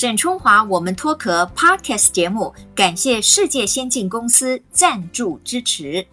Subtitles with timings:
[0.00, 6.06] 沈春华，我们脱壳 Podcast 节目，感谢世界先进公司赞助支持。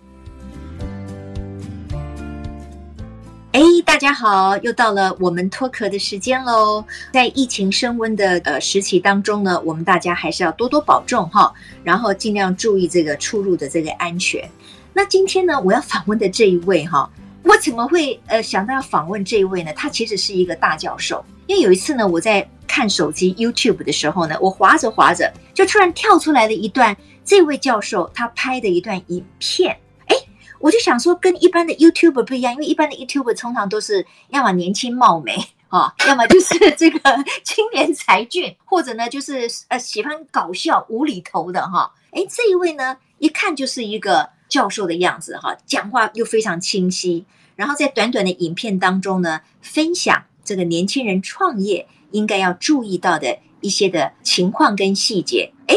[3.54, 6.84] 哎，大家好，又到了我们脱壳的时间喽。
[7.14, 14.52] 在疫情升温的呃时期当中呢，我们大家还是要多多保重哈，然后尽量注意这个出入的这个安全。
[14.92, 17.10] 那今天呢，我要访问的这一位哈，
[17.42, 19.72] 我怎么会呃想到要访问这一位呢？
[19.72, 26.96] 他其实是一个大教授，因为有一次呢，我在看手机 YouTube 的时候呢，我滑着滑着，就突然跳出来了一段
[27.26, 29.80] 这位教授他拍的一段影片。
[30.06, 30.16] 哎，
[30.60, 35.36] 我就想说，跟一般的 YouTuber 不一样，因为一般的 YouTuber 通常都是要么年轻貌美
[35.70, 37.00] 啊， 要么就是这个
[37.44, 41.92] 青年才俊，或者呢就是呃喜欢搞笑无厘头的哈。
[42.12, 51.88] 哎，这一位呢，一看就是一个教授的样子哈，讲话又非常清晰，然后在短短的影片当中呢，分享这个年轻人创业。
[52.18, 55.76] 应该要注意到的一些的情况跟细节，哎，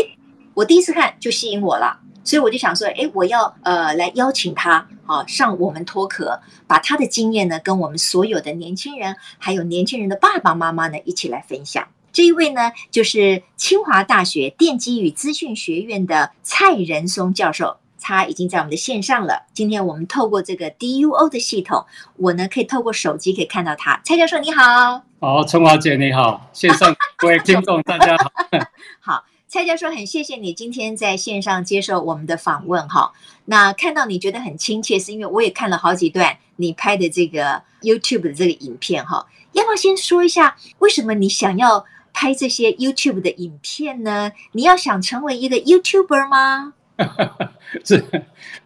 [0.55, 11.87] 我第一次看就吸引我了，所以我就想说，哎，我要呃来邀请他啊上我们脱壳，把他的经验呢跟我们所有的年轻人，还有年轻人的爸爸妈妈呢一起来分享。
[12.13, 17.77] 这一位呢就是清华大学电机与资讯学院的蔡仁松教授。
[18.03, 19.43] 他已经在我们的线上了。
[19.53, 21.85] 今天我们透过这个 DUO 的系统，
[22.17, 24.01] 我呢可以透过手机可以看到他。
[24.03, 28.33] 蔡教授你好，好，春华姐你好，线上各位听众大家好。
[29.01, 33.13] 好，蔡教授很谢谢你今天在线上接受我们的访问哈。
[33.45, 39.27] 那看到你觉得很亲切，是因为我也看了好几段你拍的这个 YouTube 的这个影片哈。
[39.53, 44.33] 要不要先说一下，为什么你想要拍这些 YouTube 的影片呢？
[44.53, 46.73] 你要想成为一个 YouTuber 吗？
[47.85, 48.03] 是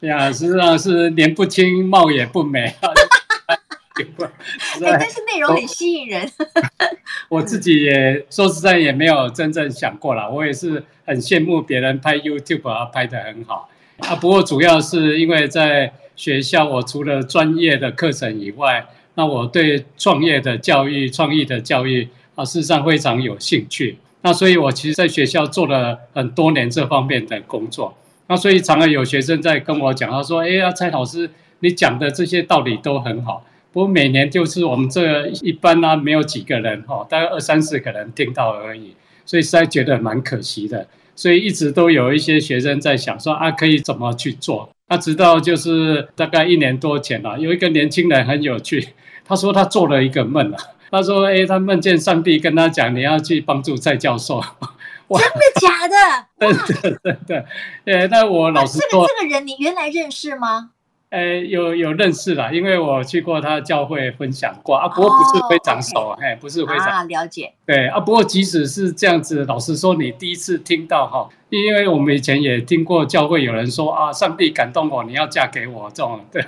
[0.06, 2.90] 呀，实际上是年不轻，貌也不美啊。
[4.80, 6.28] 但是内容很吸引人。
[7.28, 13.68] 我自己也说实在也没有真正想过啦，我也是很羡慕别人拍 YouTube 啊，拍得很好
[13.98, 14.16] 啊。
[14.16, 23.98] 不过主要是因为在学校，我除了专业的课程以外，那我对创业的教育、创意的教育啊，事实上非常有兴趣。
[24.22, 27.96] 那所以我其实在学校做了很多年这方面的工作。
[28.26, 38.94] 那所以常常有学生在跟我讲，他说：“哎呀，蔡老师，你讲的这些道理都很好，不过每年就是我们这一般呢，没有几个人哈，大概二三十个人听到而已，
[39.26, 40.86] 所以实在觉得蛮可惜的。
[41.16, 44.70] 所以一直都有一些学生在想说啊，可以怎么去做？
[44.88, 48.90] 那直到就是大概一年多前了，有一个年轻人很有趣，
[49.26, 50.58] 他说他做了一个梦啊，
[50.92, 54.40] 他说：哎，他梦见上帝跟他讲，你要去帮助蔡教授。
[55.10, 56.26] ”真的假的？
[56.40, 57.44] 真的真的，
[57.84, 60.70] 呃，那我老师说，这个这个人你原来认识吗？
[61.14, 67.52] 呃，有有认识啦，因为我去过他教会分享过啊，不过不是非常熟，哎、oh, okay.，不是非常啊了解。
[67.64, 76.44] 对啊，不过即使是这样子，老实说，你第一次听到哈，因为我们以前也听过教会有人说啊，上帝感动我，你要嫁给我这种， 对。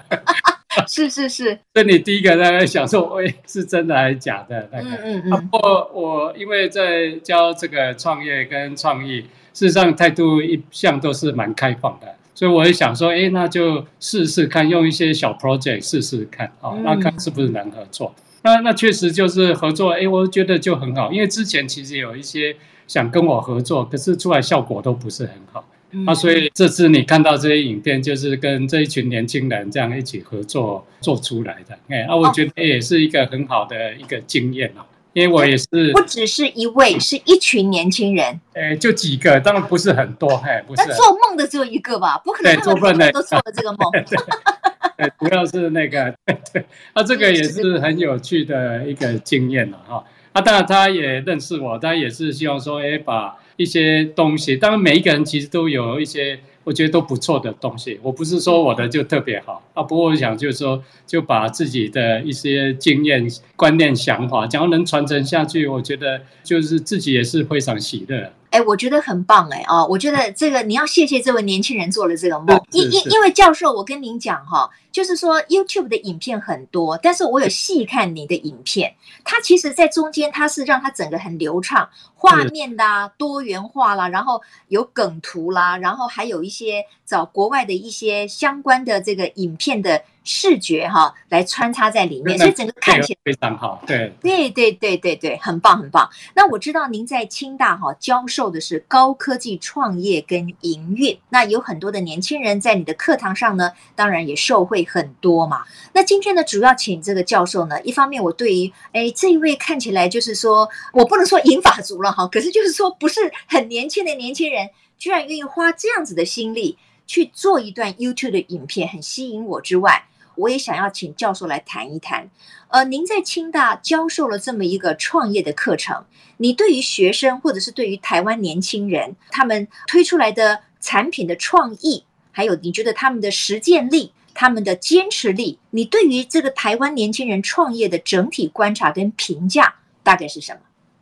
[0.88, 4.68] 是是是，那你第一个在想说，喂，是真的还是假的？
[4.72, 5.32] 那个、嗯嗯嗯。
[5.32, 9.20] 啊、不过我因为在教这个创业跟创意，
[9.54, 18.14] 事实上态度一向都是蛮开放的，所以我也想说，哎，那就试试看，用一些小 project 试试看，啊、哦，那看是不是能合作。
[18.16, 22.54] 嗯、那那确实就是合作，哎，我觉得就很好，因为之前其实有一些
[22.86, 25.64] 想跟我合作，可是出来效果都不是很好。
[26.04, 31.78] 啊，所以这次你看到这些影片，就是跟这一群年轻人这样一起合作做出来的。
[31.88, 34.84] 哎，啊，我觉得也是一个很好的一个经验哦。
[35.16, 38.38] 因为我也是不只是一位，是一群年轻人。
[38.52, 40.82] 哎，就几个，当然不是很多，哎，不是。
[40.86, 42.18] 那做梦的只有一个吧？
[42.22, 43.90] 不可能做梦的都做了这个梦。
[44.98, 46.14] 对，主要是那个，
[46.52, 46.62] 对，
[46.94, 50.04] 那这个也是很有趣的一个经验了哈。
[50.32, 53.36] 啊，当然他也认识我，他也是希望说，哎，把。
[53.58, 58.00] 一些东西，当然每一个人其实都有一些，我觉得都不错的东西。
[58.02, 63.24] 我不是说我的就特别好啊，不过我想就是说，就把自己的一些经验、
[63.54, 68.32] 观念、想法，只要能传承下去，我觉得就是自己也是非常喜乐。
[68.56, 69.86] 哎，我觉得很棒哎哦！
[69.90, 78.94] 我觉得这个你要谢谢这位年轻人做了这个梦，因因因为教授，我跟您讲哈，就是说 YouTube 的影片很多，但是我有细看你的影片，
[79.24, 93.80] 它其实在中间它是让它整个很流畅，画面啦多元化啦，然后有梗图啦，然后还有一些找国外的一些相关的这个影片的视觉哈来穿插在里面，所以整个看起来非常好。
[93.86, 96.10] 对，对对对对对，很棒很棒。
[96.34, 105.62] 那我知道您在清大哈教授的是高科技创业跟营运，那有很多的年轻人在你的课堂上呢，当然也受惠很多嘛。
[105.92, 114.68] 那今天呢，主要请这个教授呢，一方面我对于哎这一位看起来就是说我不能说银发族了哈， 可是就是说不是很年轻的年轻人，
[114.98, 116.76] 居然愿意花这样子的心力
[117.06, 120.04] 去做一段 YouTube 的影片，很吸引我之外。
[120.36, 122.28] 我也想要请教授来谈一谈，
[122.68, 126.04] 呃，您在清大教授了这么一个创业的课程，
[126.36, 140.60] 你对于学生或者是对于台湾年轻人，他们推出来的产品的创意，还有你觉得他们的实践力、他们的坚持力，你对于这个台湾年轻人创业的整体观察跟评价大概是什么？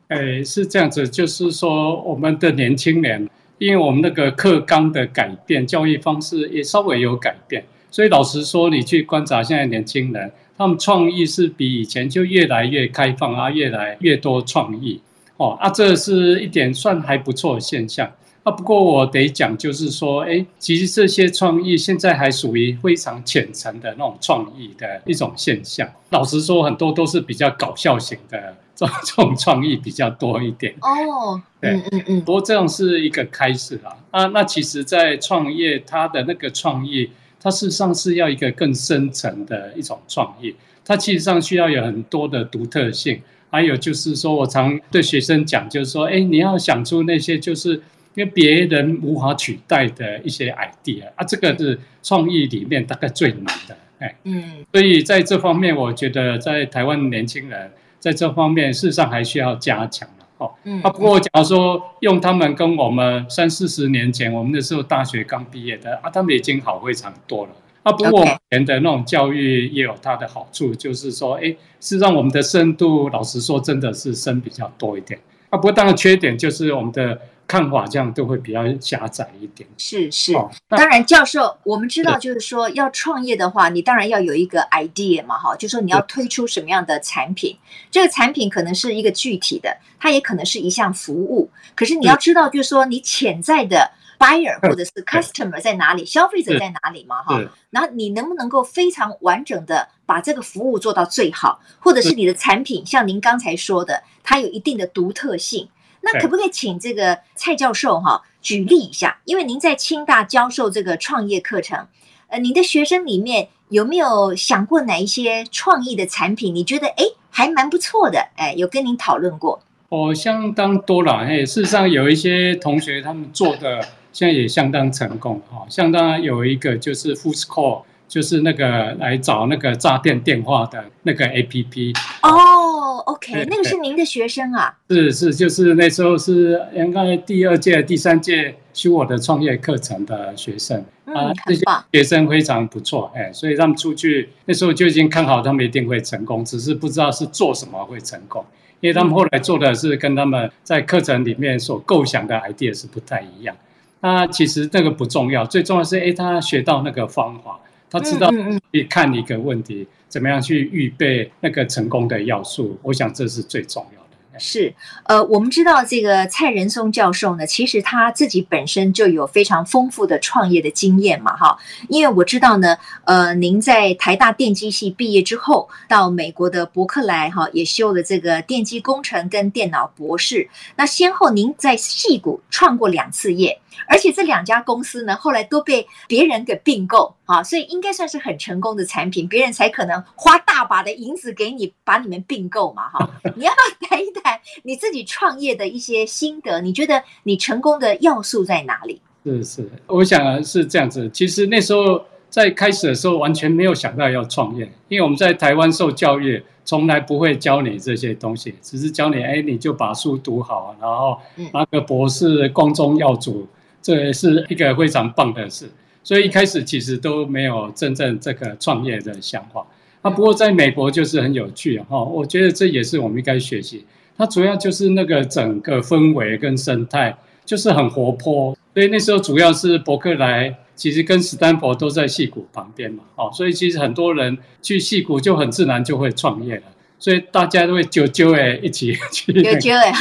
[0.08, 3.28] 哎，是这样子，就是说我们的年轻人，
[3.58, 7.64] 因为我们那个课纲的改变，教育方式也稍微有改变。
[7.94, 15.00] 所以老实说，你去观察现在年轻人，他们创意是比以前就越来越开放啊，越来越多创意
[15.36, 18.10] 哦啊，这是一点算还不错的现象
[18.42, 18.50] 啊。
[18.50, 25.88] 不过我得讲，就是说，哎，其实这些创意现在还属于非常浅层的那种创意的一种现象。
[26.10, 31.40] 老实说，很多都是比较搞笑型的这种创意比较多一点哦。
[31.60, 32.20] 对，嗯嗯嗯。
[32.22, 34.26] 不过这样是一个开始啦啊。
[34.26, 37.08] 那其实，在创业，它的那个创意。
[37.44, 43.20] 它事实上是要一个更深层的一种创意，它其实上需要有很多的独特性，
[43.50, 47.74] 还有就是说我常对学生讲，就是说，哎，你要想出那些就是
[48.14, 57.70] 因为别人无法取代的一些 idea 啊，这个是创意里面大概最难的，哎，嗯，所以在这方面，我觉得在台湾年轻人
[58.00, 60.08] 在这方面事实上还需要加强。
[60.44, 67.52] 哦，嗯，啊，不过假如说用他们跟我们三四十年前，我们那时候大学刚毕业的啊，他们已经好非常多了。
[67.82, 75.18] 啊，不过我们的那种教育也有它的好处，就是说，哎，是让我们的深度，老实说，真的是深比较多一点。
[75.50, 77.18] 啊，不过当然缺点就是我们的。
[77.46, 79.68] 看法这样都会比较狭窄一点。
[79.76, 87.56] 是是，哦、当然，教授，我们知道，就是说要创业的话，你当然要有一个 idea 嘛，哈，就是说你要推出什么样的产品，
[87.90, 91.50] 这个产品可能是一个具体的，它也可能是一项服务。
[91.74, 105.68] 可是你要知道，就是说你潜在的 buyer 或者是 customer 在哪里，消费者在哪里嘛，哈，然后你能不能够非常完整的把这个服务做到最好，或者是你的产品，像您刚才说的，它有一定的独特性。
[106.04, 109.18] 那可不可以请这个蔡教授哈举例一下？
[109.24, 111.86] 因为您在清大教授这个创业课程，
[112.28, 116.54] 呃，您的学生里面有没有想过哪一些创意的产品？
[116.54, 119.60] 你觉得哎还蛮不错的，哎，有跟您讨论过？
[119.88, 123.80] 哦，相当多了，哎，事实上有一些同学他们做的
[124.12, 134.76] 现在也相当成功哈，相当有一个就是 Foxcall 就是那个来找那个诈骗电话的那个 APP 哦，OK，那个是您的学生啊？
[134.90, 141.62] 是是，就是那时候是应该第二届、第三届修我的创业课程的学生、嗯、啊，这些
[141.92, 148.44] 学生非常不错，哎，所以他们出去那时候就已经看好他们一定会成功，只是不知道是做什么会成功，
[148.80, 153.56] 因为他们后来做的是跟他们在课程里面所构想的 idea 是不太一样。
[154.00, 157.58] 那其实那个不重要，最重要是哎，他学到那个方法。
[157.90, 164.38] 他知道可以看一个问题，怎么样去预备那个成功的要素，我想这是最重要的。
[164.38, 164.72] 是，
[165.06, 171.58] 呃，我们知道这个蔡仁松教授呢，其实他自己本身就有非常丰富的创业的经验嘛，哈。
[171.88, 172.76] 因为我知道呢，
[173.06, 180.48] 呃，您在台大电机系毕业之后，到美国的伯克莱哈也修了这个电机工程跟电脑博士。
[180.76, 183.58] 那先后您在戏谷创过两次业。
[183.88, 193.10] 而且这两家公司呢，后来都被别人给并购啊，所以应该算是很成功的产品，别人才可能花大把的银子给你把你们并购嘛，哈。
[193.36, 196.60] 你要不要谈一谈你自己创业的一些心得？
[196.60, 199.00] 你觉得你成功的要素在哪里？
[199.24, 201.08] 是是，我想是这样子。
[201.10, 211.18] 其实那时候在开始的时候，完全没有想到要创业，因为我们在台湾受教育，从来不会教你这些东西，只是教你，哎，你就把书读好，然后
[211.52, 213.48] 拿个博士，光宗耀祖。
[213.84, 215.68] 这也是一个非常棒的事，
[216.02, 219.62] 所以一开始其实都没有真正这个创业的想法。
[220.00, 223.84] 啊，不过在美国就是很有趣哈，我觉得这也是我们应该学习。
[224.16, 227.14] 它主要就是那个整个氛围跟生态
[227.44, 236.62] 就是很活泼，所以那时候主要是伯克莱，其实跟斯坦福都在矽谷旁边嘛，哦，所以其实很多人去矽谷就很自然就会创业了。
[237.04, 239.30] 所以大家都会揪揪哎，一起 去。
[239.30, 239.92] 揪揪 哎，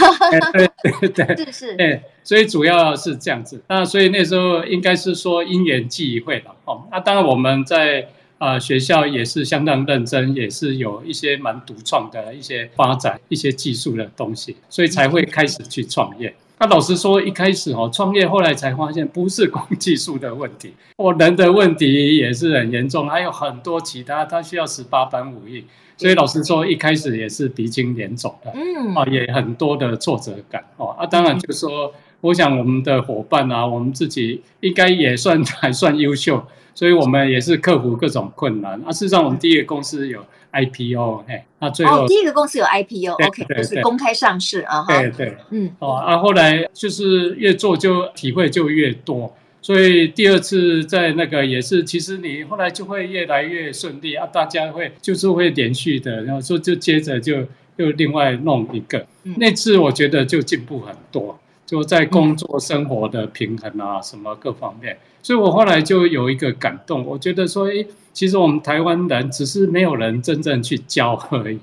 [0.53, 0.69] 对
[1.10, 3.62] 对对，是是哎，所以主要是这样子。
[3.67, 6.88] 那所以那时候应该是说因缘际会了哦。
[6.89, 8.07] 那当然我们在
[8.38, 16.33] 呃，学校也是相当认真，也是有一些蛮独创的一些发展，一些技术的东西，所以才会开始去创业。
[16.60, 25.65] 那老实说，一开始哦，创业后来才发现，不是光技术的问题，我， 人的问题也是很严重，还有很多其他，他需要十八般武艺。
[25.95, 30.88] 所以老实说，一开始也是鼻青脸肿的，嗯，啊，也很多的挫折感哦。
[30.98, 36.43] 啊，当然就是说，我想我们的伙伴啊，我们自己应该也算还算优秀，
[36.74, 38.81] 所以我们也是克服各种困难。
[38.86, 57.38] 啊，事实上，我们第一个公司有 IPO，嘿，那最后、哦、第一个公司有 IPO，OK，就是公开上市啊，对对，嗯，哦，啊，后来就是越做就体会就越多，所以第二次在那个也是，其实你后来就会越来越顺利啊，大家会就是会连续的，然后说就接着就
[57.77, 67.86] 又另外弄一个，嗯、那次我觉得就进步很多，就在工作生活的平衡啊，什么各方面，所以我后来就有一个感动，我觉得说，诶。
[68.13, 71.60] 其实我们台湾人只是没有人真正去教而已。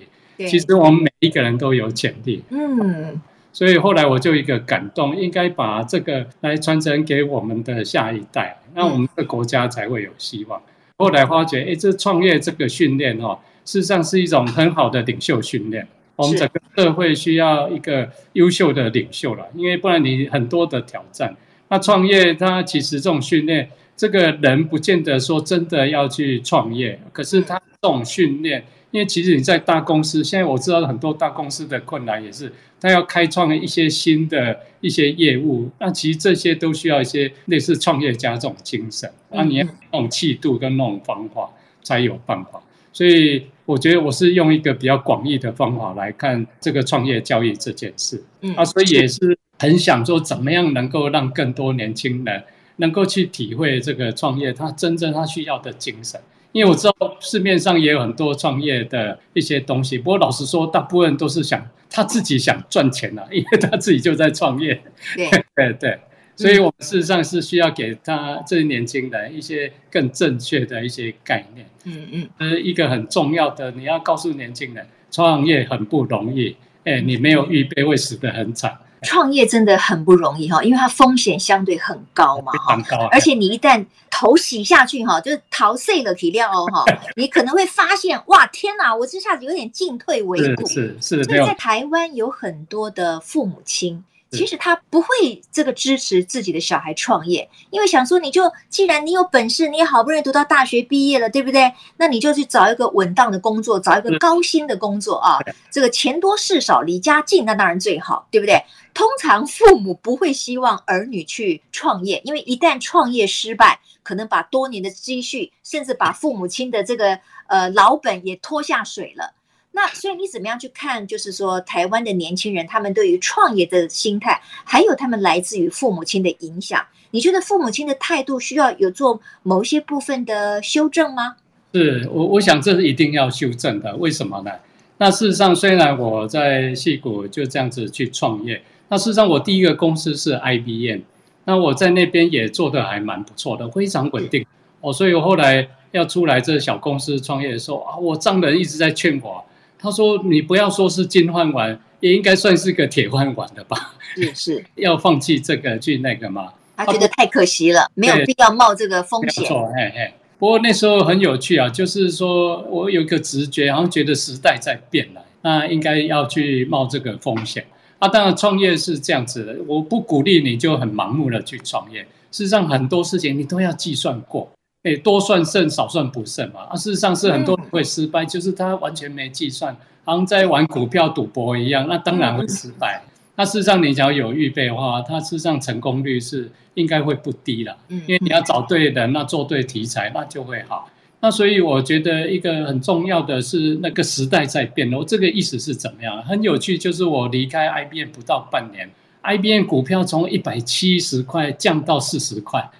[0.49, 2.42] 其实我们每一个人都有潜力。
[2.50, 3.21] 嗯。
[3.52, 10.61] 所以后来我就一个感动，应该把这个来传承给我们的下一代，那我们的国家才会有希望。
[10.99, 15.87] 后来发觉，哎，这创业这个训练哦，事实上是一种很好的领袖训练。
[16.20, 21.34] 我们整个社会需要一个优秀的领袖了，因为不然你很多的挑战。
[21.68, 23.68] 那创业它其实这种训练。
[23.96, 32.50] 这个人不见得说真的要去创业，可是他这种训练，因为其实你在大公司，现在我知道很多大公司的困难也是，
[32.80, 41.50] 他要开创一些新的一些业务，那其实这些都需要一些类似创业家这种精神，那你要那种气度跟那种方法
[41.82, 42.58] 才有办法。
[42.94, 48.22] 所以我觉得我是用一个比较广义的方法来看这个创业教育这件事，
[48.56, 52.42] 啊，所以也是很想说怎么样能够让更多年轻人。
[52.76, 56.18] 能够去体会这个创业，他真正他需要的精神，
[56.52, 64.80] 因为我知道市面上也有很多创业的一些东西，不过老实说，大部分都是想他自己想赚钱啊，因为他自己就在创业。
[65.14, 65.98] 对对 对，
[66.40, 71.66] 所以我们事实上是需要给他这些年轻人一些更正确的一些概念。
[71.85, 78.76] 嗯嗯，呃，一个很重要的，你要告诉年轻人，创业很不容易，哎，你没有预备会死得很惨。
[79.02, 86.85] 创业真的很不容易哈，因为它风险相对很高嘛哈，而且你一旦头洗下去哈，就是逃税了体料哦哈，
[87.16, 90.66] 你可能会发现哇天哪，我这下子有点进退维谷。
[90.68, 94.04] 是是，所以在台湾有很多的父母亲。
[94.30, 95.08] 其实他不会
[95.50, 101.72] 这个支持自己的小孩创业，因为想说你就既然你有本事，你也好不容易读到大学毕业了，对不对？
[101.96, 105.38] 那你就去找一个稳当的工作，找一个高薪的工作啊，
[105.70, 108.62] 这个钱多事少离家近，那当然最好，对不对？
[108.94, 117.18] 通常父母不会希望儿女去创业，因为一旦创业失败，可能把多年的积蓄，甚至把父母亲的这个
[117.49, 119.32] 呃老本也拖下水了。
[119.72, 121.06] 那所以你怎么样去看？
[121.06, 131.36] 就是说，台湾的年轻人他们对于创业的心态，还有他们来自于父母亲的影响，你觉得父母亲的态度需要有做某些部分的修正吗？
[131.72, 133.94] 是我，我想这是一定要修正的。
[133.96, 134.50] 为什么呢？
[134.98, 141.02] 那事实上，虽然我在矽谷就这样子去创业，那事实上我第一个公司是 IBM，
[141.44, 144.44] 那我在那边也做得还蛮不错的，非常稳定
[144.80, 144.92] 哦。
[144.92, 149.44] 所以我后来要出来这小公司创业的时候啊，我丈人一直在劝我。
[149.80, 153.94] 他说：“你不要说是金饭碗，也应该算是个铁饭碗的吧？
[154.14, 156.52] 是是， 要放弃这个去那个吗？
[156.76, 159.42] 他觉得太可惜了，没有必要冒这个风险。
[159.42, 160.12] 没错，嘿嘿。
[160.38, 167.64] 不过那时候很有趣啊，就是说我有一个直觉，好像觉得时代在变了，那应该要去冒这个风险。
[167.99, 172.00] 啊，当然创业是这样子的，我不鼓励你就很盲目的去创业。
[172.30, 174.50] 事实上，很多事情你都要计算过。”
[174.82, 176.60] 哎，多算胜，少算不胜嘛。
[176.70, 183.02] 啊，事实上是很多人会失败，就是他完全没计算，好像在玩股票赌博一样，那当然会失败。
[183.37, 187.76] 那事实上，你只要有预备的话，它事实上成功率是应该会不低了。
[187.88, 190.88] 因为你要找对人，那做对题材，那就会好。
[191.20, 194.90] 那所以我觉得一个很重要的是那个时代在变。
[194.92, 196.22] 我这个意思是怎么样？
[196.22, 198.90] 很有趣，就是我离开 IBM 不到半年
[199.22, 202.70] ，IBM 股票从一百七十块降到四十块。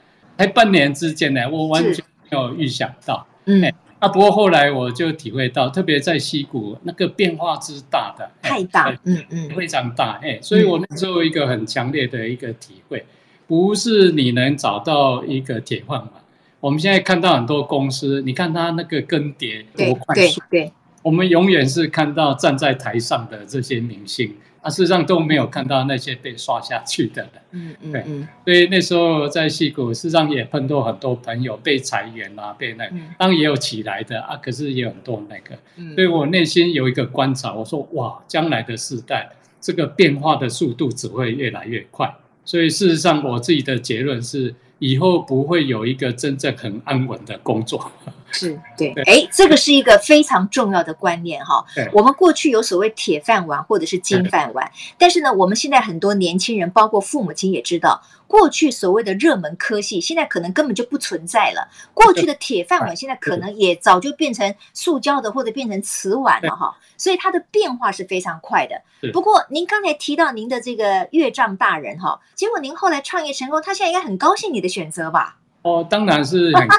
[0.41, 3.27] 才半年之间呢，我完全没有预想到。
[3.45, 3.63] 嗯，
[3.99, 10.19] 啊，不过后来我就体会到，特别在西谷那个变化之大的，太大，嗯嗯，非常大。
[10.23, 13.05] 哎，所以我那时候一个很强烈的一个体会，
[13.47, 16.11] 不是你能找到一个铁饭碗。
[16.59, 20.41] 我们现在看到很多公司，你看它那个更迭多快速。
[20.51, 27.31] 对，我们永远是看到站在台上的这些明星，啊，事实上都没有看到那些被刷下去的人。
[27.53, 28.05] 嗯嗯，对，
[28.45, 35.59] 所以那时候在戏谷，事实上也碰到很多朋友被裁员啊，被那个，当然也有起来的啊，可是也有很多那个。
[35.95, 42.15] 所以我内心有一个观察，我说哇，将来的时代，这个变化的速度只会越来越快。
[42.45, 47.91] 所以事实上，我自己的结论是，以后不会有一个真正很安稳的工作。
[48.33, 51.65] 是对，哎，这个是一个非常重要的观念哈。
[51.93, 61.69] 我们过去有所谓铁饭碗或者是金饭碗，但是呢，我们现在很多年轻人，包括父母亲也知道，过去所谓的热门科系，现在可能根本就不存在了。
[61.93, 66.77] 过去的铁饭碗，现在可能也早就变成塑胶的或者变成瓷碗了哈。
[66.97, 68.81] 所以它的变化是非常快的。
[69.13, 75.37] 不过您刚才提到您的这个岳丈大人哈，结果您后来创业成功，他现在应该很高兴你的选择吧？
[75.63, 76.69] 哦，当然是很。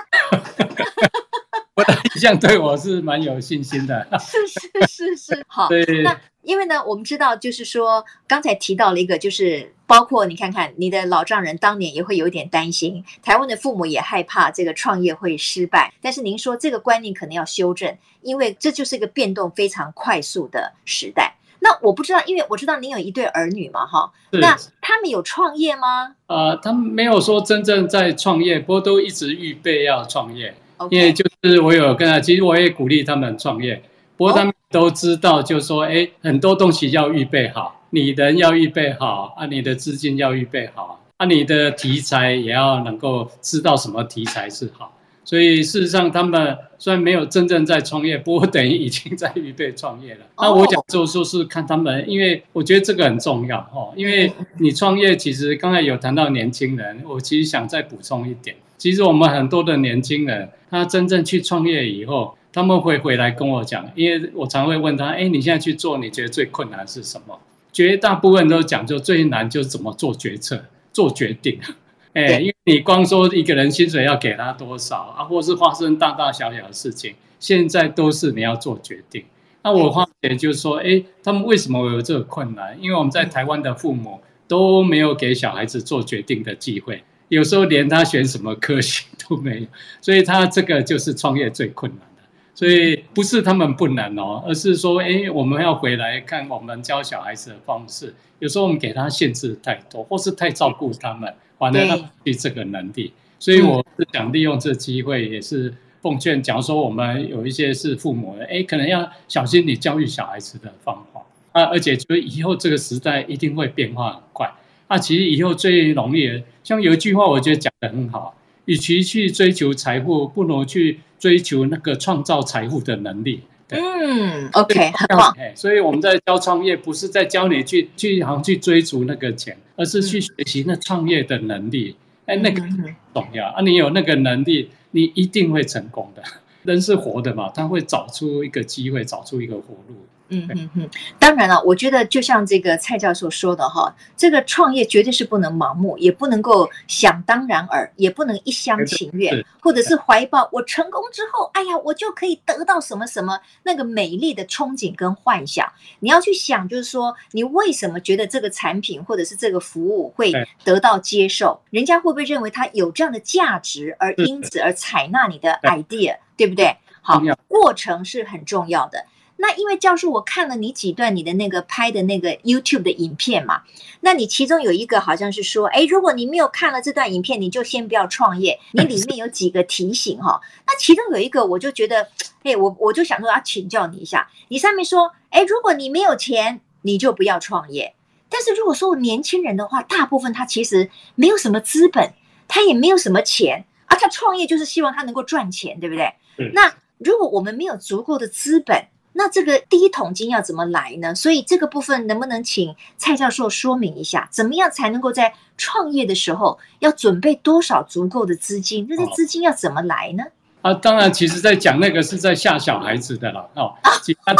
[1.75, 5.69] 我的印象对我是蛮有信心的，是是是是， 好。
[5.69, 15.93] 对，那因为呢，我们知道，就是说，刚才提到了一个，就是包括你看看，你的老丈人当年也会有一点担心，台湾的父母也害怕这个创业会失败。
[16.01, 21.35] 但是您说这个观念可能要修正，因为这就是一个变动非常快速的时代。
[21.59, 26.15] 那我不知道，因为我知道您有一对儿女嘛，哈，那他们有创业吗？
[26.27, 30.53] 呃，他们没有说真正在创业，不过都一直预备要创业。
[30.89, 33.81] 因为就是我有跟他，其实我也鼓励他们创业，
[34.17, 44.97] 不过他们都知道，就是说，哎，很多东西要预备好，你人要预备好，啊，你的资金要预备好，啊，你的题材也要能够知道什么题材是好。
[45.23, 50.21] 所以事实上，他们虽然没有真正在创业，不过等于已经在预备创业了。
[50.35, 58.55] 那我讲就说是看他们，因为我觉得这个很重要哦，因为你创业，其实刚才有谈到年轻人，我其实想再补充一点。
[58.81, 67.39] 其实我们很多的年轻人，他真正去创业以后，他们会回来跟我讲，因为我常会问他，哎，你现在去做，你觉得最困难是什么？
[67.71, 71.59] 绝大部分都讲，就最难就是怎么做决策、做决定。
[72.13, 79.23] 哎，因为你光说一个人薪水要给他多少啊，或是发生大大小小的事情，现在都是你要做决定。
[79.61, 82.75] 那我发觉就是说，哎，他们为什么会有这个困难？
[82.81, 87.03] 因为我们在台湾的父母都没有给小孩子做决定的机会。
[87.31, 89.67] 有时候连他选什么科系都没有，
[90.01, 92.21] 所以他这个就是创业最困难的。
[92.53, 98.13] 所以不是他们不能哦，而是说，哎，我们要回来看我们教小孩子的方式。
[98.39, 103.13] 有时候我们给他限制太多，或是太照顾他们，反而他失去这个能力。
[103.39, 111.21] 所以我是想利用这机会，也是奉劝，假如说我们有一些是父母的，哎，可能要小心你教育小孩子的方法
[111.53, 114.51] 啊，而且就以后这个时代一定会变化很快。
[114.91, 123.39] 那、啊、其实以后最容易，像有一句话，我觉得讲得很好：，与其去追求财富，不如去追求那个创造财富的能力。
[123.69, 125.33] 嗯，OK，很棒。
[125.55, 131.95] 所以我们在教创业，不是在教你去去好像去追逐那个钱，而是去学习那创业的能力。
[132.25, 133.61] 哎，那个很重要啊！
[133.61, 136.21] 你有那个能力，你一定会成功的。
[136.63, 139.95] 人是活的嘛，他会找出一个机会，找出一个活路。
[140.31, 140.89] 嗯嗯嗯，
[141.19, 155.71] 当然了，我觉得就像这个蔡教授说的哈，这个创业绝对是不能盲目，也不能够想当然耳，也不能一厢情愿，或者是怀抱我成功之后，哎呀，我就可以得到什么什么那个美丽的憧憬跟幻想。
[155.99, 160.31] 你要去想，就是说你为什么觉得这个产品或者是这个服务会
[160.63, 161.61] 得到接受？
[161.69, 166.77] 人家会不会认为它有这样的价值，而因此而采纳你的 idea，对不对？
[167.01, 169.03] 好，过程是很重要的。
[169.41, 173.63] 那因为教授，我看了你几段你的那个拍的那个 YouTube 的影片嘛，
[174.01, 178.59] 那你其中有一个好像是说，哎，如果你没有看了这段影片，你就先不要创业。
[178.73, 182.07] 你里面有几个提醒哈，那其中有一个我就觉得，
[182.43, 187.95] 哎，我我就想说要请教你一下，你上面说，哎，如果你没有钱，你就不要创业。
[188.29, 192.13] 但是如果说我年轻人的话，大部分他其实没有什么资本，
[192.47, 196.13] 他也没有什么钱，啊，他创业就是希望他能够赚钱，对不对？
[196.53, 201.13] 那如果我们没有足够的资本，那这个第一桶金要怎么来呢？
[201.13, 208.87] 所以这个部分能不能请蔡教授说明一下，怎么样才能够在创业的时候要准备多少足够的资金？
[208.87, 210.23] 这些资金要怎么来呢？
[210.61, 213.73] 啊，当然，其实在讲那个是在吓小孩子的了哦。
[213.81, 213.91] 啊，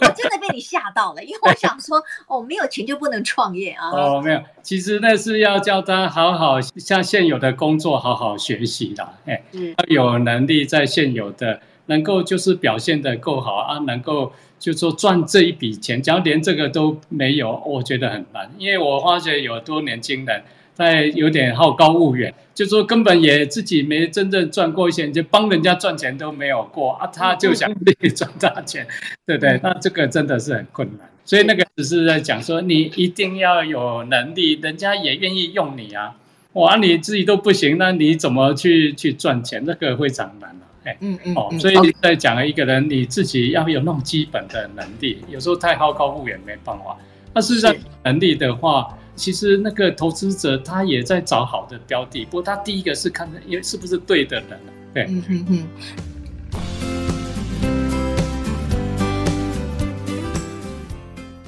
[0.00, 3.90] 我真的被你吓到了，因为我想说，哦，没有钱就不能创业啊。
[3.90, 11.60] 哦，没有，其实那是要叫他好好向现有的工作好好学习的，哎，嗯，要有能力在现有的。
[11.86, 18.50] 能够就是表现的够好啊，能够就说赚这一笔钱，只要连这个都没有，我觉得很难。
[18.58, 20.42] 因为我发觉有多年轻人
[20.74, 28.86] 在有点好高骛远，就说根本也自己没真正赚过钱，就帮人家赚钱都没有过啊，他就想自己赚大钱，
[29.24, 29.58] 对不对？
[29.62, 31.08] 那这个真的是很困难。
[31.24, 36.14] 所以那个只是在讲说，你一定要有能力，人家也愿意用你啊。
[36.52, 39.62] 哇，你自己都不行，那你怎么去去赚钱？
[39.66, 40.60] 那个非常难了。
[40.86, 46.96] 哎，嗯嗯，哦，所以在讲一个人，你自己要有那种基本的能力，有时候太好高骛远没办法。
[47.34, 54.60] 那事实上能力的话，其实那个投资者他也在找好的标的，不过他第一个是看因为是不是对的人，
[54.94, 55.66] 对，嗯嗯嗯。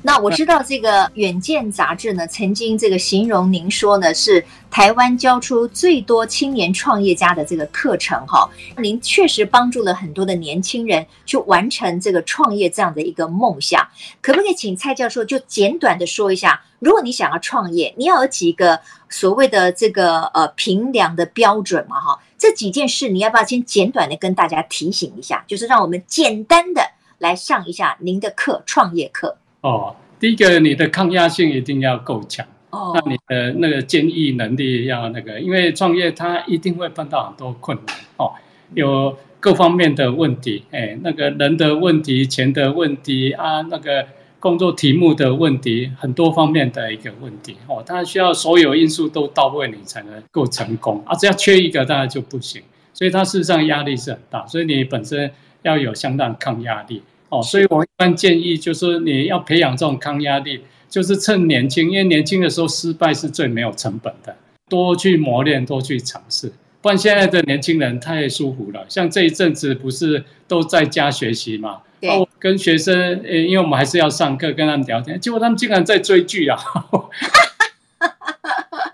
[0.08, 8.48] 那我知道这个《远见》杂志呢，曾经这个形容您说呢，是台湾教出最多青年创业家的这个课程哈。
[8.78, 13.86] 您确实帮助了很多的年轻人去完成这个创业这样的一个梦想。
[14.22, 22.18] 可不可以请蔡教授就简短的说一下，如果你想要创业，你要有几个所谓的这个呃评量的标准嘛哈？
[22.38, 25.44] 这几件事你要不要先简短的跟大家提醒一下？
[25.46, 26.80] 就是让我们简单的
[27.18, 29.36] 来上一下您的课，创业课。
[29.60, 32.46] 哦，第一个，你的抗压性一定要够强。
[32.70, 37.96] 哦，那你的那个坚毅能力要那个，因为创业它一定会碰到很多困难。
[38.18, 38.32] 哦，
[38.74, 44.06] 有各方面的问题，哎，那个人的问题、钱的问题啊，那个
[44.38, 47.56] 工作题目的问题，很多方面的一个问题。
[47.66, 51.02] 哦，它需要所有因素都到位，你才能够成功。
[51.06, 52.62] 啊，只要缺一个，当然就不行。
[52.92, 55.30] 所以它事实上压力是很大，所以你本身
[55.62, 57.02] 要有相当抗压力。
[57.28, 64.34] 哦，所以我一般建议就是你要培养这种抗压力，就是趁年轻，因为年轻的时候失败是最没有成本的，
[64.68, 66.52] 多去磨练，多去尝试。
[66.80, 71.82] 不然现在的年轻人太舒服了，像这一阵子不是都在家学习嘛？
[72.00, 72.08] 对。
[72.08, 76.56] 哦，跟学生，呃，因为我们还是要上课，跟他们聊天，结果他们竟然在追剧啊！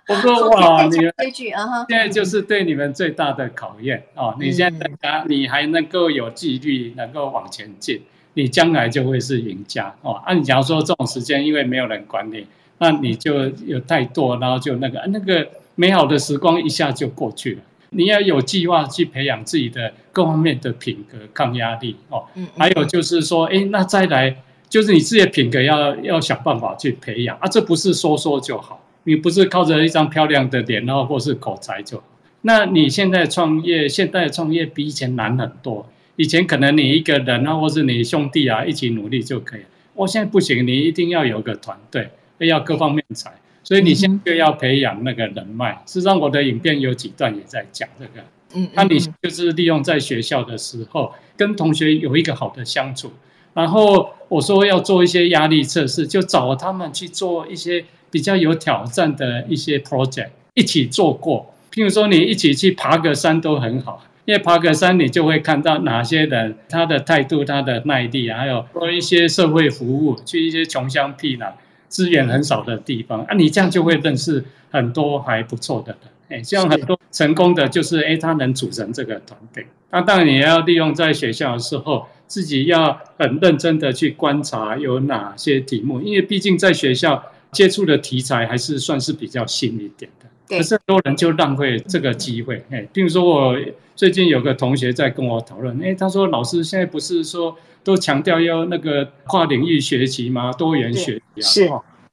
[0.06, 1.84] 我说哇，你们追剧啊！
[1.88, 4.34] 现在就是对你们最大的考验哦。
[4.40, 8.02] 你现在在家，你还能够有纪律，能够往前进。
[8.34, 10.12] 你将来就会是赢家哦。
[10.24, 12.46] 按、啊、你假如说这种时间，因为没有人管你，
[12.78, 17.62] 那你就有太多，然后就那个那个美好的时光一下就过去了。
[17.90, 22.24] 你要有计划去培养自己的各方面的品格、抗压力哦。
[22.58, 24.36] 还有就是说，哎，那再来
[24.68, 27.46] 就是你自己的品格要要想办法去培养啊。
[27.46, 32.04] 这不是说说就好，你不是靠着一张漂亮的脸，然后或是口才就好。
[32.40, 35.86] 那你现在创业，现在创业比以前难很多。
[36.16, 39.60] 以前可能你一个人啊，或是你兄弟啊一起努力就可以。
[39.94, 43.32] 我现在不行，你一定要有个团队，要各方面才。
[43.62, 45.72] 所以你现在就要培养那个人脉。
[45.86, 48.24] 事实上，我的影片有几段也在讲这个。
[48.54, 53.12] 嗯，那你就是利用在学校的时候，跟同学有一个好的相处。
[53.54, 61.54] 然后我说要做一些压力测试，就找他们去做一些比较有挑战的一些 project，一起做过。
[61.72, 64.04] 譬如说，你一起去爬个山都很好。
[64.24, 71.52] 因为爬个山，你就会看到哪些人他的态度、他的耐力，还有做一些社会服务，去一些穷乡僻壤、
[71.88, 75.96] 资源很少的地方啊，你这样就会认识很多还不错的
[76.28, 76.38] 人。
[76.38, 79.66] 诶，像很多成功的，就是诶，他能组成这个团队。
[79.90, 90.56] 那当然你要利用在学校的时候，自己要很认真的去观察有哪些题目，因为毕竟在学校接触的题材还是算是比较新一点的。
[90.56, 93.56] 可是很多人就浪费这个机会，哎，比如说我
[93.96, 100.52] 最近有个同学在跟我讨论，哎，他说老师现在不是说都强调要那个跨领域学习吗？
[100.52, 101.68] 多元学习啊，是，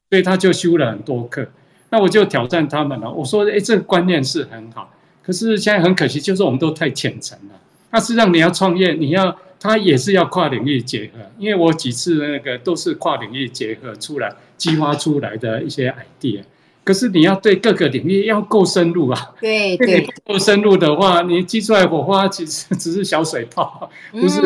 [0.09, 1.47] 所以他就修了很多课。
[1.89, 7.55] 那我就挑战他们了，我说，哎，这个观念是很好，可是现在很可惜，就是我们都太浅层了。
[7.91, 16.41] 那实际上你要创业，你要他也是要跨领域结合，因为我几次那个都是跨领域结合出来激发出来的一些 idea。
[16.83, 19.31] 可是你要对各个领域要够深入啊！
[19.39, 24.41] 对对，不够深入的话，你激出来火花其实只是小水泡，不是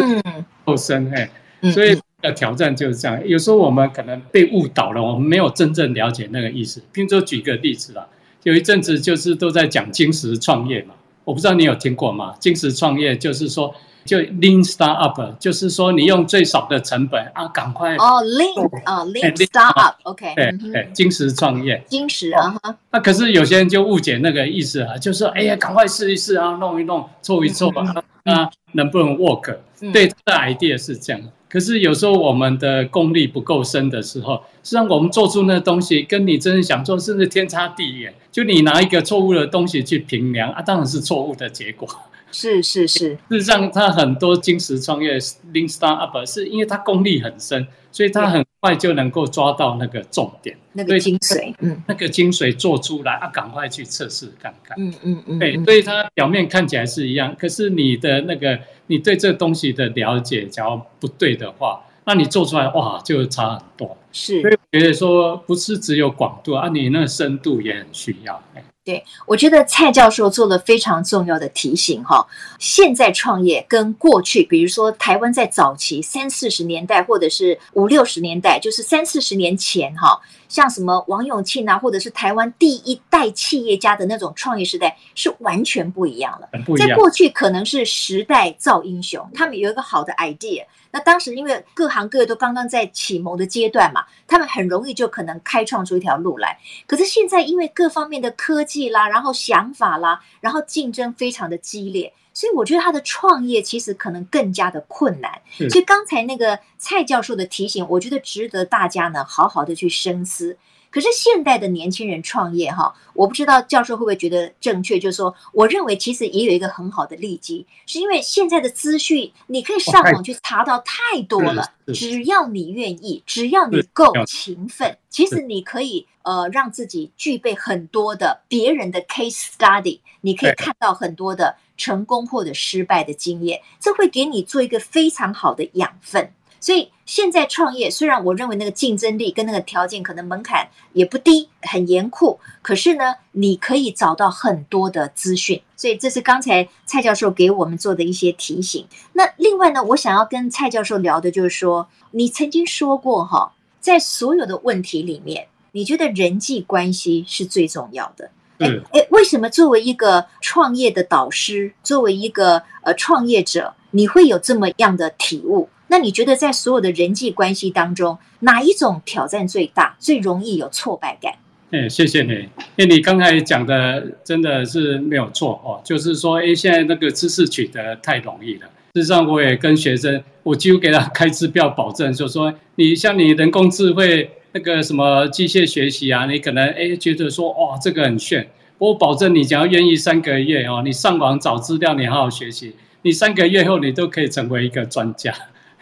[0.64, 1.30] 够深哎。
[1.72, 3.20] 所以的挑战就是这样。
[3.28, 6.82] 有时候我们可能被误导了，我们没有真正了解那个意思。
[6.92, 8.06] 比如说举个例子啦，
[8.44, 10.94] 有一阵子就是都在讲金石创业嘛，
[11.24, 12.36] 我不知道你有听过吗？
[12.40, 13.74] 金石创业就是说。
[14.06, 22.78] 就 Lean Startup，就是说你用最少的成本啊，赶快哦，Lean 啊，Lean Startup，OK，对对，精实创业，金石啊哈。
[22.92, 27.84] 那可是有些人就误解那个意思啊，就是说，哎呀，赶快试一试啊，弄一弄，凑一凑吧，
[28.26, 29.56] 啊，能不能 work？
[29.92, 31.22] 对，他的 idea 是这样。
[31.50, 38.12] 可是有时候我们的功力不够深的时候，实际上我们做出那东西，跟你真正想做，甚至天差地远。
[38.32, 41.88] 就你拿一个错误的东西去评量啊，当然是错误的结果。
[42.32, 45.20] 是是是， 事实上，他很多金石创业
[45.54, 63.98] Lean Startup 是因为他功力很深，所以他很快就能够抓到那个重点，那个精髓，嗯，那个精髓做出来啊，赶快去测试看看，嗯嗯嗯，对，所以他表面看起来是一样，可是你的那个你对这东西的了解，假如不对的话，那你做出来哇，就差很多。
[64.12, 68.42] 是，所以我觉得说不是只有广度啊，你那个深度也很需要。
[68.84, 72.24] 对，我觉得蔡教授做了非常重要的提醒哈。
[72.60, 80.22] 现在创业跟过去，比如说台湾在早期三四十年代，或者是五六十年代，就是三四十年前哈，
[80.56, 86.48] 像什么王永庆啊，或者是台湾第一代企业家的那种创业时代，是完全不一样了。
[86.54, 86.78] 样。
[86.78, 90.64] 在过去可能是时代造英雄，他们有一个好的 idea。
[90.92, 96.58] 那当时因为各行各业都刚刚在启蒙的阶段嘛，他们很容易就可能开创出一条路来。
[96.88, 105.42] 可是现在因为各方面的科技啦，然后想法啦，然后竞争非常的激烈，所以我觉得他的创业其实可能更加的困难。
[105.70, 110.58] 所以刚才那个蔡教授的提醒，我觉得值得大家呢好好的去深思。
[110.96, 136.32] 可是现代的年轻人创业哈，我不知道教授会不会觉得正确，就是说，我认为其实也有一个很好的利基，是因为现在的资讯你可以上网去查到太多了，只要你愿意，只要你够勤奋，其实你可以呃让自己具备很多的别人的 case study，你可以看到很多的成功或者失败的经验，这会给你做一个非常好的养分。
[136.66, 145.62] 所以现在创业，虽然我认为那个竞争力跟那个条件可能门槛也不低，很严酷，可是呢，你可以找到很多的资讯。
[145.76, 148.88] 所以这是刚才蔡教授给我们做的一些提醒。
[149.14, 158.32] 那另外呢，我想要跟蔡教授聊的就是说，你曾经说过哈，在所有的问题里面，你觉得人际关系是最重要的。
[158.58, 165.70] 哎哎，为什么作为一个创业的导师，作为一个呃创业者，你会有这么样的体悟？
[165.88, 171.34] 那你觉得在所有的人际关系当中，哪一种挑战最大，最容易有挫败感？
[171.72, 172.32] 哎，谢谢你，
[172.76, 178.68] 因为你刚才讲的真的是没有错哦，就是说，哎，现在那个知识取得太容易了。
[178.94, 195.34] 事实上，我也跟学生，我几乎给他开支票保证，就说你像你人工智慧那个什么机械学习啊，你可能哎觉得说哇这个很炫，我保证你只要愿意三个月哦，你上网找资料，你好好学习，你三个月后你都可以成为一个专家。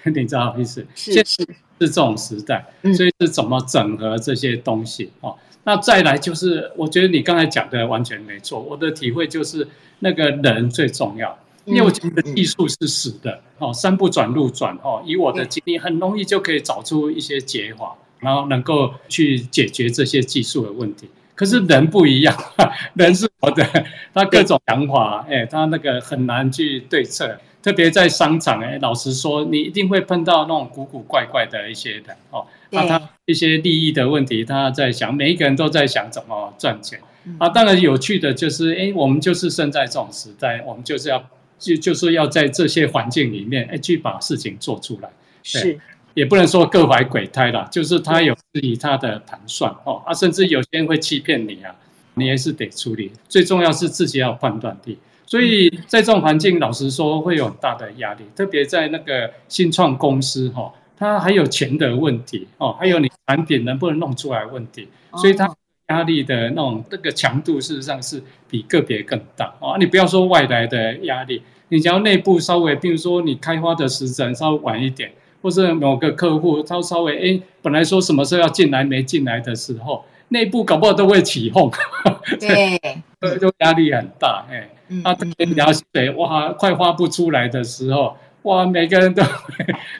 [0.13, 0.85] 你知道意思？
[0.95, 1.45] 是是是
[1.79, 5.35] 这种时代，所以是怎么整合这些东西哦？
[5.65, 8.59] 那再来就是，我觉得你刚才讲的完全没错。
[8.59, 9.67] 我的体会就是，
[9.99, 15.01] 那个人最重要，因为我觉得技术是死的哦，山不转路转哦。
[15.05, 21.09] 以我的经历，很容易就可以找出一些解法，然后能够去解决这些技术的问题。
[21.33, 22.37] 可是人不一样，
[22.95, 23.65] 人是活的，
[24.13, 27.39] 他各种想法，哎，他那个很难去对策。
[27.63, 32.45] 特别在商场，哎，老实说，你一定会碰到那种古古怪怪的一些人哦。
[32.71, 36.99] 那他一些利益的问题，他在想，每一个人都在想怎么赚钱。
[37.37, 41.23] 啊，当然有趣的就是，哎，我们就是生在这种时代，我们就是要
[41.57, 45.09] 就就是要在这些环境里面，哎，去把事情做出来。
[45.41, 45.79] 是，
[46.15, 51.73] 也不能说各怀鬼胎啦，就是他有自己他的盘算哦，啊，甚至有些人会欺骗你啊，
[52.15, 53.09] 你也是得处理。
[53.29, 54.97] 最重要是自己要判断力。
[55.25, 65.49] 所以在这种环境，老实说会有很大的压力，特别在那个新创公司哈，它还有钱的问题哦，还有你产品能不能弄出来问题，所以它
[65.87, 69.75] 压力的那种那个强度事实上是比个别更大哦。
[69.79, 81.71] 你不要说外来的压力，你只要内部稍微，比如说你开发的时程稍微晚一点，或是某个客户他稍微哎，本来说什么时候要进来没进来的时候，内部搞不好都会起哄，
[82.39, 84.69] 对，都压力很大哎。
[85.03, 89.23] 他特别了解，哇，快发不出来的时候，哇，每个人都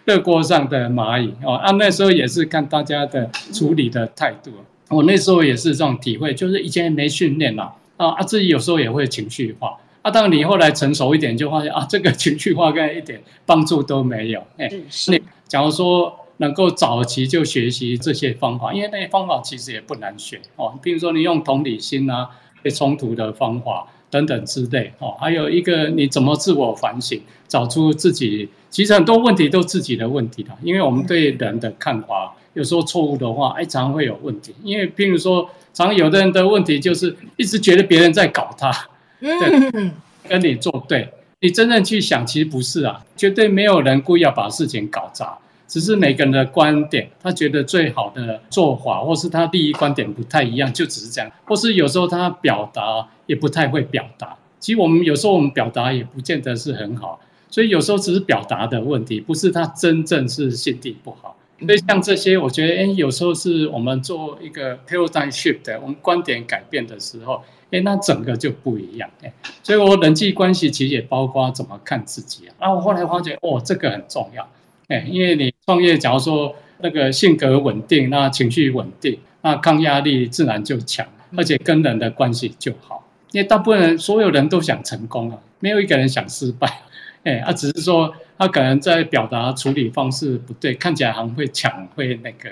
[0.05, 1.55] 热锅上的蚂蚁哦。
[1.55, 4.51] 啊，那时候也是看大家的处理的态度。
[4.89, 9.77] 我那时候也是这种体会，就是以前没训练嘛，啊啊，自己有时候也会情绪化。
[10.01, 14.43] 啊，当你后来成熟一点，就发现啊，这个情绪化跟一点帮助都没有。
[14.57, 15.19] 哎，是。
[15.47, 20.77] 假如说能够早期就学习这些方法，因为那些方法其实也不难学哦。
[20.83, 22.29] 比如说你用同理心啊，
[22.61, 23.87] 被冲突的方法。
[24.13, 34.53] 等等之类哦，还有一个你怎么自我反省，找出自己，其实很多问题都自己的问题的，因为我们对人的看法有时候错误的话，哎，常常会有问题。
[34.61, 38.71] 因为譬如说，常有的人的问题就是一直觉得别人在搞他，
[39.19, 39.91] 对，
[40.29, 45.39] 跟你作对，你真正去想，其实不是啊，绝对没有人故意要把事情搞砸。
[45.65, 51.31] 只是每个人的观点，他觉得最好的做法，或是他第一观点不太一样，就只是这样。
[51.45, 54.35] 或是有时候他表达也不太会表达。
[54.59, 61.35] 其实我们有时候我们表达也不见得是很好，所以有时候只是表达的问题，不是他真正是心地不好。
[61.59, 69.09] 所以像这些，我觉得，哎，有时候是我们做一个 paradigm shift 的，我们观点改变的时候，哎，那整个就不一样。
[69.21, 69.31] 哎，
[69.61, 72.55] 所以我人际关系其实也包括怎么看自己啊。
[72.59, 74.45] 那我后来发觉，哦，这个很重要。
[74.89, 81.07] 哎，因为你创业，假如说那个性格稳定，那情绪稳定，那抗压力自然就强，
[81.37, 83.07] 而且跟人的关系就好。
[83.33, 86.81] 因为大部分人，所有人都想成功啊，没有一个人想失败。
[87.25, 92.49] 哎，他只是说他可能在表达处理方式不对，看起来好像会抢，会那个。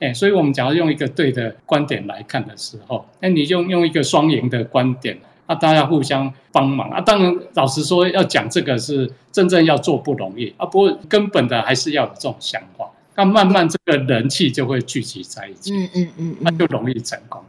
[0.00, 5.16] 哎，所以我们假如用一个对的观点来看的时候，那你用用一个双赢的观点。
[5.46, 6.98] 啊，大家互相帮忙啊！
[7.02, 10.64] 当然，老实说，要讲这个是真正要做不容易啊。
[10.64, 12.90] 不过，根本的还是要有这种想法。
[13.14, 17.42] 那慢慢这个人气就会聚集在一起，嗯嗯嗯，那就容易成功。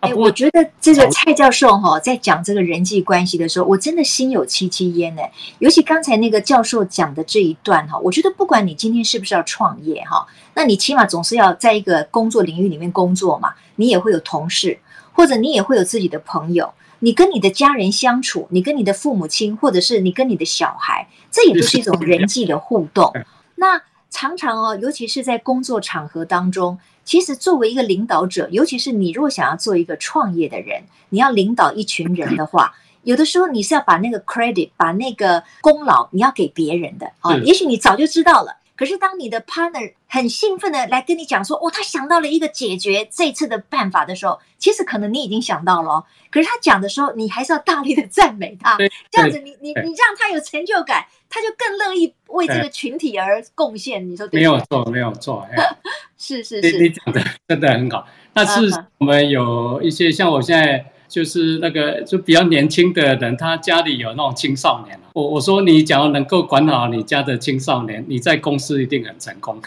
[0.00, 5.22] 哎、欸，我觉得这个蔡教授哈，在讲这个人际关系的时候，我真的心有戚戚焉呢。
[5.58, 14.78] 尤其刚才那个教授讲的这一段哈，我觉得不管你今天是不是要创业哈，那你起码总是要在一个工作领域里面工作嘛，你也会有同事，
[15.12, 16.72] 或者你也会有自己的朋友。
[17.02, 23.10] 你跟你的家人相处，你跟你的父母亲，或者是你跟你的小孩，这也都是一种人际的互动。
[23.54, 37.34] 那常常哦，尤其是在工作场合当中，其实作为一个领导者，尤其是你如果想要做一个创业的人，你要领导一群人的话，有的时候你是要把那个 credit，把那个功劳你要给别人的啊。
[37.38, 38.56] 也许你早就知道了。
[38.80, 46.04] 可是，当你的 partner 很兴奋的来跟你讲说，哦，他想到了一个解决这次的办法的时候，其实可能你已经想到了哦。
[46.30, 48.78] 可是他讲的时候，你还是要大力的赞美他，
[49.10, 54.10] 这样子你，你你你让他有成就感，他就更乐意为这个群体而贡献。
[54.10, 54.40] 你说对？
[54.40, 55.46] 没有错，没有错。
[56.16, 58.06] 是是是，你讲的真的很好。
[58.32, 58.62] 但是
[58.96, 60.90] 我们有一些像我现在。
[61.10, 64.98] 就是那个就比较年轻的人，他家里有那种青少年。
[65.12, 69.60] 我我说你假如能够管好你家的青少年，你在公司一定很成功。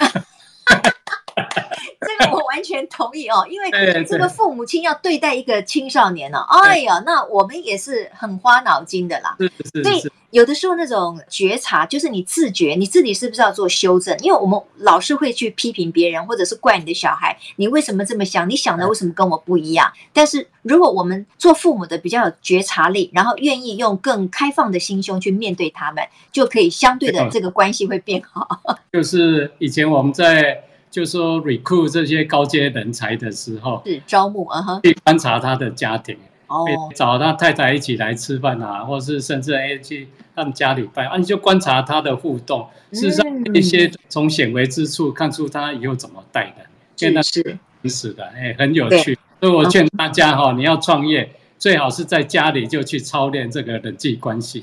[2.04, 3.70] 这个我完全同意哦，因为
[4.04, 9.36] 这个父母亲要对待一个青少年呢，哎呀，那我们也是很花脑筋的啦。
[9.38, 9.50] 对，
[9.84, 14.18] 所以有的时候那种觉察，就是你自觉你自己是不是要做修正？
[14.20, 18.50] 因为我们老是会去批评别人，或者是怪你的小孩，你为什么这么想？
[18.50, 19.92] 你想的为什么跟我不一样？
[20.12, 28.48] 但是如果我们做父母的比较有觉察力，然后愿意用更开放的心胸去面对他们，就可以相对的这个关系会变好。
[28.92, 30.64] 就是以前我们在。
[30.94, 43.26] 就说 recruit 这些高阶人才的时候，是招募啊哈，去观察他的家庭，哦，找他太太一起来吃饭啊，或是甚至哎去他们家里拜啊，你就观察他的互动，事实上
[43.56, 46.64] 一些从显微之处看出他以后怎么带的，
[46.96, 47.58] 真的是。
[47.82, 51.28] 真实的，哎，很有趣，所以我劝大家哈，你要创业。
[51.60, 54.62] 最好是在家里就去操练这个人际关系。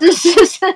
[0.00, 0.66] 是是是，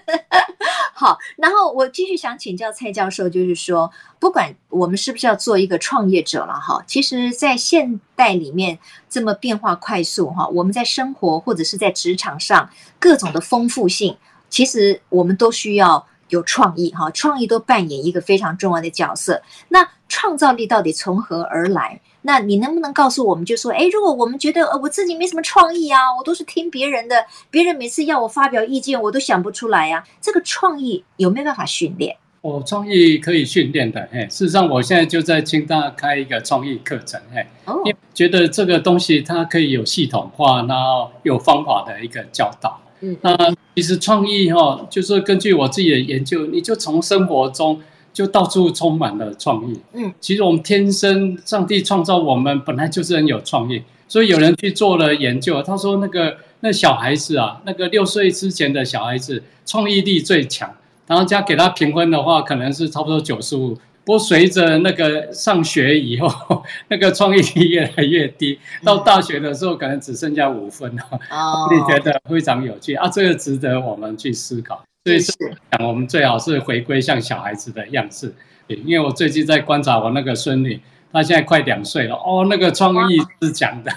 [0.98, 1.16] 好。
[1.36, 14.16] 然后我继续想请教蔡教授，就是说，不管我们是不是要做一个创业者了哈，其实，在现代里面这么变化快速哈，我们在生活或者是在职场上各种的丰富性，
[14.50, 19.40] 其实我们都需要有创意哈，创意都扮演一个非常重要的角色。
[19.68, 22.00] 那创造力到底从何而来？
[22.22, 32.16] 那你能不能告诉我们，就说，哎，如果我们觉得呃我自己没什么创意啊，我都是听别人的，别人每次要我发表意见，我都想不出来呀，这个创意有没有办法训练？
[32.40, 42.80] 我，创意可以训练的，哎，事实上我现在就在清大开一个创意课程，哎，哦，因为觉得这个东西它可以有系统化，然后有方法的一个教导。
[43.00, 43.36] 嗯，那
[43.76, 47.80] 其实创意哈，就是根据我自己的研究，你就从生活中。
[48.18, 49.80] 就到处充满了创意。
[49.92, 53.80] 嗯，其实我们天生，上帝创造我们本来就是很有创意。
[54.08, 60.68] 所以有人去做了研究，他说那个那小孩子啊，那个六岁之前的小孩子创意力最强。
[61.06, 63.78] 然后加给他评分的话，可能是差不多九十五。
[64.04, 71.02] 不过随着那个上学以后， 那个创意力越来越低，到大学的时候可能只剩下五分了。
[71.30, 73.08] 哦， 你觉得非常有趣啊？
[73.08, 74.82] 这个值得我们去思考。
[75.04, 75.32] 所以是
[75.70, 78.34] 讲，我们最好是回归像小孩子的样子。
[78.66, 80.78] 因为我最近在观察我那个孙女，
[81.10, 82.14] 她现在快两岁了。
[82.16, 83.90] 哦，那个创意是讲的。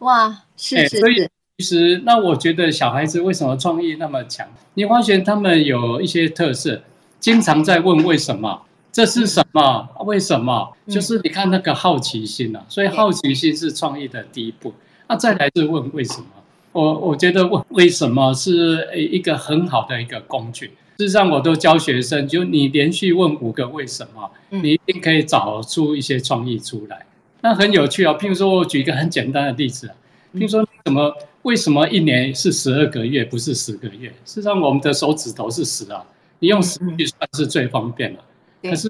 [0.00, 1.00] 哇， 是是是。
[1.00, 4.46] 所以其实，那我觉得小孩子为什么创意那么强？
[4.74, 6.82] 你发现他们有一些特色，
[7.18, 8.60] 经常在问为什么，
[8.92, 9.88] 这是什么？
[10.04, 10.76] 为什么？
[10.86, 12.62] 就是你看那个好奇心啊。
[12.68, 14.74] 所以好奇心是创意的第一步。
[15.08, 16.26] 那再来是问为什么？
[16.74, 20.72] 我我觉得问为什么是一个很好的一个工具。
[20.98, 27.06] 事实上，我都教学生，就你连续问五个为什么，你一定可以找出一些创意出来。
[27.42, 28.14] 那很有趣啊。
[28.14, 29.94] 譬如说，我举一个很简单的例子啊。
[30.34, 34.08] 譬如说，怎么为什么一年是十二个月，不是十个月？
[34.24, 36.04] 事实上，我们的手指头是十啊，
[36.40, 38.18] 你用十去算是最方便了。
[38.62, 38.88] 可是，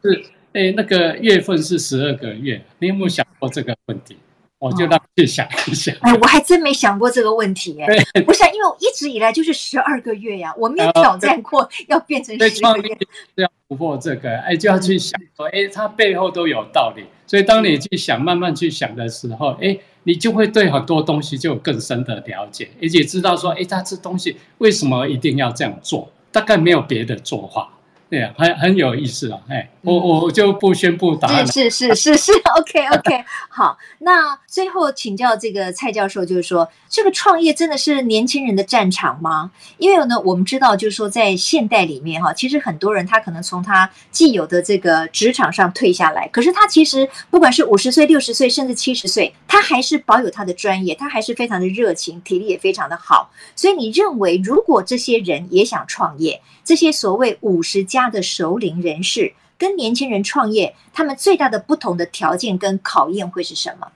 [0.55, 4.17] 哎，那个月份是十二个月，你有没有想过这个问题？
[4.59, 5.95] 我就让去想一想。
[6.01, 7.87] 哎，我还真没想过这个问题哎。
[8.25, 12.99] 不是，因为我一直以来就是十二个月呀，我没有挑战过要变成十个月。
[13.37, 17.05] 要突破这个，哎，就要去想说，哎，它背后都有道理。
[17.27, 26.11] 所以当你去想，慢慢去想的时候，哎，你就会对很多东西就有更深的了解，而且知道说，哎，它这东西为什么一定要这样做？
[26.31, 27.74] 大概没有别的做法。
[28.11, 29.41] 对啊，很很有意思啊！
[29.49, 33.25] 哎，我我就不宣布答案是是是是，OK OK。
[33.49, 39.51] 好，那最后请教这个蔡教授，就是说，这个创业真的是年轻人的战场吗？
[39.79, 53.31] 因为呢，我们知道，就是说，在现代里面哈，其实很多人他可能从他既有的这个职场上退下来，可是他其实不管是五十岁、六十岁，甚至七十岁，他还是保有他的专业，他还是非常的热情，体力也非常的好。
[53.57, 63.87] 所以你认为，如果这些人也想创业，这些所谓五十加的熟龄人士跟年轻人创业，他们最大的不同的条件跟考验会是什么？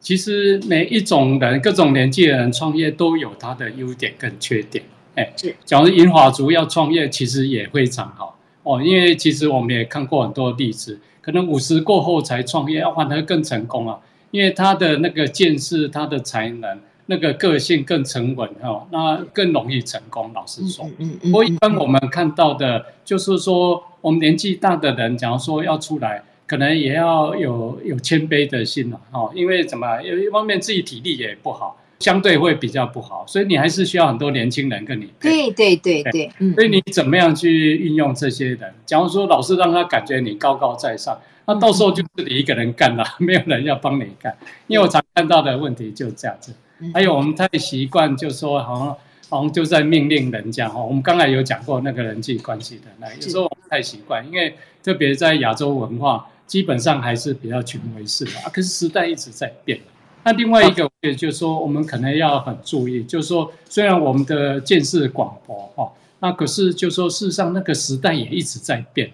[0.00, 4.84] 其实每一种人，各种年纪的人创业都有他的优点跟缺点。
[5.14, 5.54] 哎，是。
[5.64, 14.00] 假如银华族要创业，其实也非常好哦，因为其实我们也看过很多例子，可能五十过后才创业，要反而更成功啊，
[14.32, 16.80] 因为他的那个见识，他的才能。
[17.06, 20.30] 那个个性更沉稳哈，那更容易成功。
[20.34, 20.88] 老实说，
[21.22, 29.30] 不过一般我们看到的，就是说我们年纪大的人，假如说要出来，可能也要有有谦卑的心了哈。
[29.34, 35.08] 因为怎么，有一方面自己体力也不好，相对会比较不好，所以你还是需要很多年轻人跟你。
[35.20, 38.74] 对对对对，所以你怎么样去运用这些人？
[38.84, 44.36] 假如说老是让他感觉你高高在上，那到时候就是你一个人干了，没有人要帮你干。
[44.66, 46.52] 因为我常看到的问题就这样子。
[46.92, 48.96] 还有我们太习惯，就说好像
[49.28, 50.82] 好像就在命令人家哈。
[50.82, 58.50] 我们刚才有讲过那个人际关系的，那有时候我们太习惯，因为特别在亚洲文化，基本上还是比较权威式的啊。
[58.52, 59.80] 可是时代一直在变。
[60.22, 69.08] 那另外一个，也就是说，我们可能要很注意，就是说，虽然我们的见识广博哈，那可是就是说，事实上那个时代也一直在变，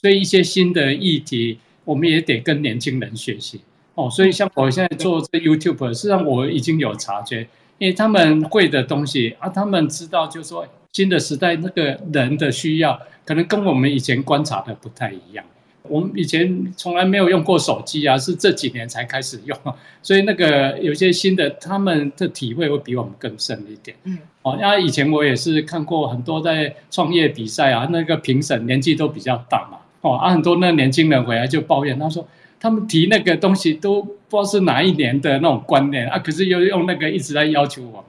[0.00, 3.60] 所以一些新的议题，我们也得跟年轻人学习。
[3.94, 7.46] 哦，所以像我现在做这 YouTube，实际上我已经有察觉，
[7.78, 15.44] 因为他们会的东西啊，他们知道，就是说新的时代那个人的需要，可能跟我们以前观察的不太一样。
[15.82, 19.56] 我们以前从来没有用过手机啊，是这几年才开始用，
[20.02, 23.96] 所以那个有些新的，他们的体会会比我们更深一点。
[24.04, 32.26] 嗯，哦，那以前我也是看过很多在创业比赛啊，那个评审年纪都比较大嘛，哦，啊，很多那年轻人回来就抱怨，他说。
[32.64, 38.04] 他们提那个东西都不知道是哪一年的那种观念啊，可是又用那个一直在要求我们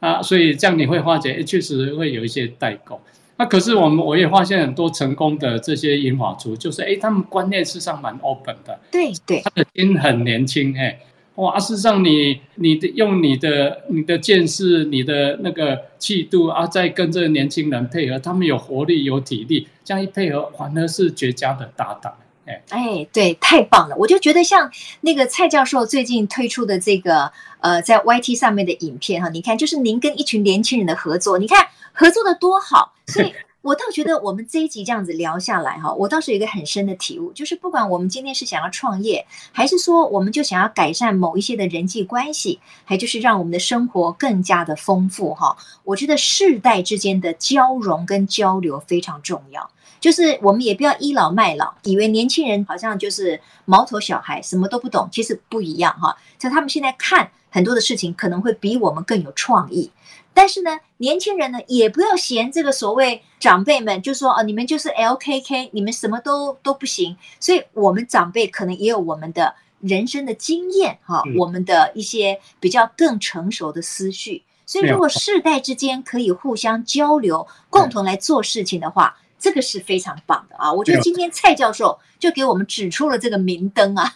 [0.00, 3.00] 啊，所以这样你会发觉，欸，确实会有一些代沟。
[3.36, 10.98] 那可是我们我也发现很多成功的这些银发族，就是哎，他们观念事实上蛮 open 的，对对，他的心很年轻，哎，
[11.36, 22.12] 哇，事实上你你的用你的你的见识，你的那个气度啊，再跟这个年轻人配合，他们有活力有体力，这样一配合，反而是绝佳的搭档。
[22.68, 23.96] 哎，对，太棒了！
[23.96, 24.70] 我就觉得像
[25.00, 27.30] 那个蔡教授最近推出的这个
[27.60, 32.92] 呃，在 YT 上面的影片哈，你看，就是您跟一群年轻人的合作，你看合作的多好。
[33.06, 33.32] 所以
[33.62, 49.70] 我倒觉得我们这一集这样子聊下来哈，我倒是有一个很深的体悟，就是不管我们今天是想要创业，还是说我们就想要改善某一些的人际关系，还就是让我们的生活更加的丰富哈，我觉得世代之间的交融跟交流非常重要。
[50.00, 56.16] 就是我们也不要倚老卖老，以为年轻人好像就是毛头小孩，什么都不懂，其实不一样哈。
[56.38, 59.92] 像他们现在看很多的事情，可能会比我们更有创意。
[60.32, 67.16] 但是呢，年轻人呢也不要嫌这个所谓长辈们，就说哦，你们就是 LKK，你们什么都都不行。
[67.38, 74.44] 所以，我们长辈可能也有我们的人生的经验哈，我们的一些比较更成熟的思绪。
[74.64, 79.18] 所以，如果世代之间可以互相交流，共同来做事情的话。
[79.40, 80.70] 这个是非常棒的啊！
[80.70, 84.12] 我觉得今天蔡教授就给我们指出了这个明灯啊。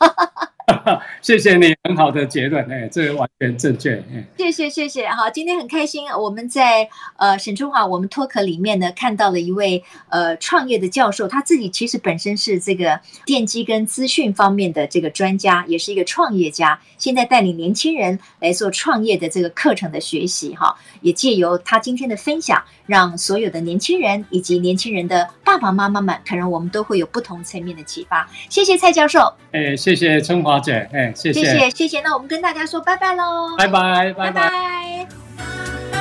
[1.20, 4.02] 谢谢你很好的结论，哎，这个完全正确。
[4.38, 28.26] 谢谢谢谢，好，今天很开心，我们在呃沈春华我们脱壳里面呢看到了一位呃创业的教授，他自己其实本身是这个电机跟资讯方面的这个专家，也是一个创业家，现在带领年轻人来做创业的这个课程的学习哈，也借由他今天的分享，让所有的年轻人以及年轻人的爸爸妈妈们，可能我们都会有不同层面的启发。
[28.48, 30.53] 谢谢蔡教授，哎，谢谢春华。
[30.60, 31.40] 姐，哎，谢谢。
[31.40, 34.12] 谢谢谢谢，那我们跟大家说拜拜喽，拜拜。
[34.12, 35.93] 拜拜。